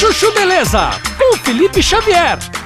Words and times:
Chuchu 0.00 0.32
Beleza, 0.32 0.92
com 1.18 1.36
Felipe 1.36 1.82
Xavier. 1.82 2.38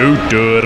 Doutor 0.00 0.64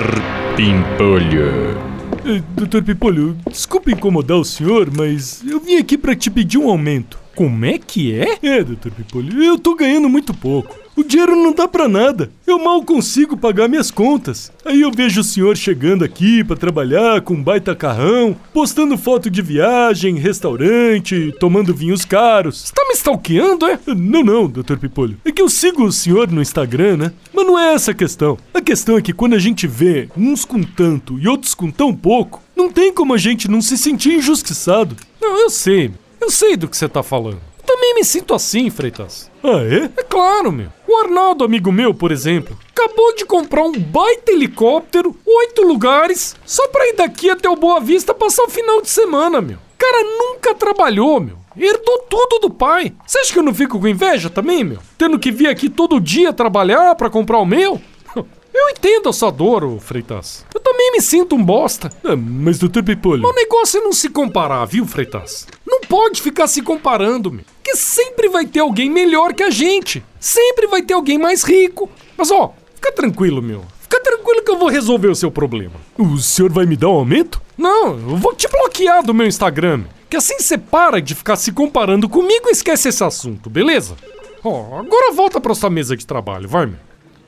Pimpolho. 0.57 1.77
Eh, 2.25 2.41
Doutor 2.55 2.85
Pipolho, 2.85 3.37
desculpa 3.51 3.91
incomodar 3.91 4.37
o 4.37 4.45
senhor, 4.45 4.89
mas 4.97 5.43
eu 5.45 5.59
vim 5.59 5.77
aqui 5.77 5.99
pra 5.99 6.15
te 6.15 6.31
pedir 6.31 6.57
um 6.57 6.69
aumento. 6.71 7.19
Como 7.35 7.65
é 7.65 7.79
que 7.79 8.15
é? 8.15 8.39
É, 8.43 8.63
doutor 8.63 8.93
Pipolho, 8.93 9.43
eu 9.43 9.59
tô 9.59 9.75
ganhando 9.75 10.09
muito 10.09 10.33
pouco. 10.33 10.85
O 10.97 11.03
dinheiro 11.03 11.35
não 11.35 11.53
dá 11.53 11.67
pra 11.67 11.89
nada. 11.89 12.31
Eu 12.47 12.57
mal 12.63 12.81
consigo 12.85 13.37
pagar 13.37 13.69
minhas 13.69 13.91
contas. 13.91 14.53
Aí 14.65 14.81
eu 14.81 14.93
vejo 14.93 15.21
o 15.21 15.25
senhor 15.25 15.57
chegando 15.57 16.05
aqui 16.05 16.45
pra 16.45 16.55
trabalhar 16.55 17.21
com 17.23 17.35
um 17.35 17.43
baita 17.43 17.75
carrão, 17.75 18.37
postando 18.53 18.97
foto 18.97 19.29
de 19.29 19.43
viagem, 19.43 20.17
restaurante, 20.17 21.35
tomando 21.41 21.75
vinhos 21.75 22.05
caros. 22.05 22.67
Você 22.67 22.73
tá 22.73 22.85
me 22.87 22.95
stalkeando, 22.95 23.67
é? 23.67 23.77
Não, 23.89 24.23
não, 24.23 24.47
doutor 24.47 24.79
Pipolho. 24.79 25.19
É 25.25 25.33
que 25.33 25.43
eu 25.43 25.49
sigo 25.49 25.83
o 25.83 25.93
senhor 25.93 26.31
no 26.31 26.41
Instagram, 26.41 26.97
né? 26.97 27.13
Mas 27.33 27.47
não 27.47 27.59
é 27.59 27.75
essa 27.75 27.91
a 27.91 27.95
questão. 27.95 28.39
A 28.53 28.61
questão 28.61 28.97
é 28.97 29.03
que 29.03 29.13
quando 29.13 29.35
a 29.35 29.41
gente 29.41 29.67
vê 29.67 30.09
uns 30.17 30.45
com 30.45 30.63
tanto 30.63 31.19
e 31.19 31.27
outros 31.27 31.55
com 31.55 31.73
tão 31.73 31.93
pouco, 31.93 32.41
não 32.55 32.71
tem 32.71 32.93
como 32.93 33.13
a 33.13 33.19
gente 33.19 33.51
não 33.51 33.61
se 33.61 33.77
sentir 33.77 34.15
injustiçado. 34.15 34.95
Não, 35.21 35.41
eu 35.41 35.51
sei. 35.51 35.91
Eu 36.25 36.31
sei 36.31 36.57
do 36.57 36.67
que 36.67 36.75
você 36.75 36.89
tá 36.89 37.03
falando. 37.03 37.39
Eu 37.59 37.67
também 37.67 37.97
me 37.97 38.03
sinto 38.03 38.33
assim, 38.33 38.71
Freitas. 38.71 39.31
Ah, 39.43 39.63
é? 39.63 39.91
É 39.95 40.03
claro, 40.03 40.51
meu. 40.51 40.69
O 40.89 40.97
Arnaldo, 41.03 41.45
amigo 41.45 41.71
meu, 41.71 41.93
por 41.93 42.11
exemplo, 42.11 42.57
acabou 42.71 43.15
de 43.15 43.27
comprar 43.27 43.63
um 43.63 43.79
baita 43.79 44.33
helicóptero, 44.33 45.15
oito 45.27 45.61
lugares, 45.61 46.35
só 46.47 46.67
pra 46.69 46.89
ir 46.89 46.95
daqui 46.95 47.29
até 47.29 47.47
o 47.47 47.57
Boa 47.57 47.79
Vista 47.79 48.15
passar 48.15 48.45
o 48.45 48.49
final 48.49 48.81
de 48.81 48.89
semana, 48.89 49.43
meu. 49.43 49.59
O 49.59 49.77
cara 49.77 50.03
nunca 50.03 50.55
trabalhou, 50.55 51.21
meu. 51.21 51.37
Herdou 51.55 51.99
tudo 52.09 52.39
do 52.39 52.51
pai. 52.51 52.95
Você 53.07 53.19
acha 53.19 53.31
que 53.31 53.39
eu 53.39 53.43
não 53.43 53.53
fico 53.53 53.79
com 53.79 53.87
inveja 53.87 54.31
também, 54.31 54.65
meu? 54.65 54.79
Tendo 54.97 55.19
que 55.19 55.31
vir 55.31 55.49
aqui 55.49 55.69
todo 55.69 56.01
dia 56.01 56.33
trabalhar 56.33 56.95
pra 56.95 57.11
comprar 57.11 57.37
o 57.39 57.45
meu? 57.45 57.79
Eu 58.55 58.69
entendo 58.71 59.09
a 59.09 59.13
sua 59.13 59.33
dor, 59.33 59.65
ô 59.65 59.81
Freitas. 59.81 60.47
Eu 60.55 60.61
também 60.61 60.93
me 60.93 61.01
sinto 61.01 61.35
um 61.35 61.43
bosta. 61.45 61.91
Ah, 62.05 62.15
mas 62.17 62.57
doutor 62.61 62.85
Pipolho... 62.85 63.27
O 63.27 63.33
negócio 63.33 63.81
é 63.81 63.83
não 63.83 63.93
se 63.93 64.09
comparar, 64.09 64.65
viu, 64.65 64.87
Freitas? 64.87 65.47
Não 65.85 65.89
pode 65.89 66.23
ficar 66.23 66.47
se 66.47 66.63
comparando, 66.63 67.31
meu. 67.31 67.45
Porque 67.63 67.77
sempre 67.77 68.29
vai 68.29 68.47
ter 68.47 68.61
alguém 68.61 68.91
melhor 68.91 69.35
que 69.35 69.43
a 69.43 69.51
gente. 69.51 70.03
Sempre 70.19 70.67
vai 70.67 70.81
ter 70.81 70.95
alguém 70.95 71.19
mais 71.19 71.43
rico. 71.43 71.91
Mas 72.17 72.31
ó, 72.31 72.55
fica 72.75 72.91
tranquilo, 72.91 73.43
meu. 73.43 73.63
Fica 73.83 74.01
tranquilo 74.01 74.43
que 74.43 74.51
eu 74.51 74.59
vou 74.59 74.69
resolver 74.69 75.09
o 75.09 75.15
seu 75.15 75.31
problema. 75.31 75.75
O 75.99 76.17
senhor 76.19 76.51
vai 76.51 76.65
me 76.65 76.75
dar 76.75 76.89
um 76.89 76.95
aumento? 76.95 77.41
Não, 77.57 77.89
eu 77.89 78.17
vou 78.17 78.35
te 78.35 78.49
bloquear 78.49 79.05
do 79.05 79.13
meu 79.13 79.27
Instagram. 79.27 79.85
Que 80.09 80.17
assim 80.17 80.39
você 80.39 80.57
para 80.57 81.03
de 81.03 81.15
ficar 81.15 81.37
se 81.37 81.53
comparando 81.53 82.09
comigo 82.09 82.49
e 82.49 82.53
esquece 82.53 82.89
esse 82.89 83.05
assunto, 83.05 83.51
beleza? 83.51 83.95
Ó, 84.43 84.79
agora 84.79 85.13
volta 85.13 85.39
pra 85.39 85.55
sua 85.55 85.69
mesa 85.69 85.95
de 85.97 86.07
trabalho, 86.07 86.49
vai, 86.49 86.67
meu. 86.67 86.79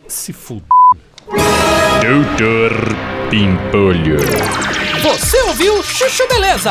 Se 0.09 0.33
fuder. 0.33 0.67
Doutor 1.27 2.73
Pimpolho. 3.29 4.19
Você 5.03 5.43
ouviu 5.43 5.83
Chuchu 5.83 6.27
Beleza? 6.29 6.71